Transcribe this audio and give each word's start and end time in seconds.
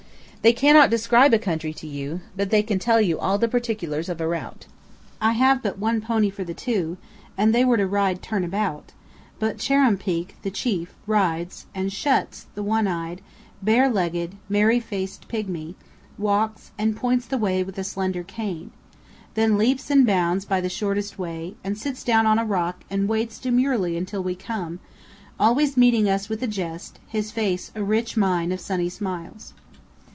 They 0.43 0.53
cannot 0.53 0.89
describe 0.89 1.35
a 1.35 1.37
country 1.37 1.71
to 1.75 1.85
you, 1.85 2.21
but 2.35 2.49
they 2.49 2.63
can 2.63 2.79
tell 2.79 2.99
you 2.99 3.19
all 3.19 3.37
the 3.37 3.47
particulars 3.47 4.09
of 4.09 4.19
a 4.19 4.27
route. 4.27 4.65
I 5.21 5.33
have 5.33 5.61
but 5.61 5.77
one 5.77 6.01
pony 6.01 6.31
for 6.31 6.43
the 6.43 6.55
two, 6.55 6.97
and 7.37 7.53
they 7.53 7.63
were 7.63 7.77
to 7.77 7.85
ride 7.85 8.23
"turn 8.23 8.43
about"; 8.43 8.91
but 9.37 9.57
Chuar'ruumpeak, 9.59 10.29
the 10.41 10.49
chief, 10.49 10.95
rides, 11.05 11.67
and 11.75 11.93
Shuts, 11.93 12.47
the 12.55 12.63
one 12.63 12.87
eyed, 12.87 13.21
barelegged, 13.63 14.31
merry 14.49 14.79
faced 14.79 15.27
pigmy, 15.27 15.75
walks, 16.17 16.71
and 16.75 16.95
points 16.97 17.27
the 17.27 17.37
way 17.37 17.61
with 17.61 17.77
a 17.77 17.83
slender 17.83 18.23
cane; 18.23 18.71
then 19.35 19.59
leaps 19.59 19.91
and 19.91 20.07
bounds 20.07 20.43
by 20.45 20.59
the 20.59 20.69
shortest 20.69 21.19
way, 21.19 21.53
and 21.63 21.77
sits 21.77 22.03
down 22.03 22.25
on 22.25 22.39
a 22.39 22.45
rock 22.45 22.83
and 22.89 23.07
waits 23.07 23.37
demurely 23.37 23.95
until 23.95 24.23
we 24.23 24.33
come, 24.33 24.79
always 25.39 25.77
meeting 25.77 26.09
us 26.09 26.29
with 26.29 26.41
a 26.41 26.47
jest, 26.47 26.97
his 27.05 27.29
face 27.29 27.71
a 27.75 27.83
rich 27.83 28.17
mine 28.17 28.51
of 28.51 28.59
sunny 28.59 28.89
smiles. 28.89 29.53